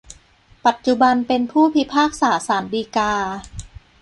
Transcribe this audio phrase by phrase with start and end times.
[0.65, 3.13] ปัจจุบันเป็นผู้พิพากษาศาลฎีกา